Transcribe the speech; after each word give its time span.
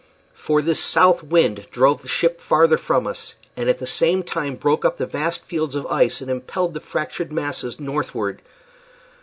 For 0.33 0.63
this 0.63 0.79
south 0.83 1.21
wind 1.21 1.67
drove 1.69 2.01
the 2.01 2.07
ship 2.07 2.41
farther 2.41 2.77
from 2.79 3.05
us, 3.05 3.35
and 3.55 3.69
at 3.69 3.77
the 3.77 3.85
same 3.85 4.23
time 4.23 4.55
broke 4.55 4.83
up 4.83 4.97
the 4.97 5.05
vast 5.05 5.43
fields 5.45 5.75
of 5.75 5.85
ice 5.85 6.21
and 6.21 6.31
impelled 6.31 6.73
the 6.73 6.81
fractured 6.81 7.31
masses 7.31 7.79
northward. 7.79 8.41